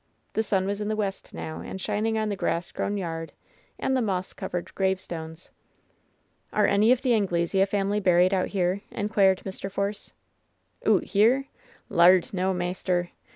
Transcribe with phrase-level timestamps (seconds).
[0.33, 3.33] The sun was in the west now, and shining on the grass grown yard
[3.77, 5.51] and the moss covered gravestones.
[6.51, 9.69] "Are any of the Anglesea family buried out here?" inquired Mr.
[9.71, 10.11] Force.
[10.87, 11.49] "Oot here?
[11.87, 13.11] Laird, no, maister!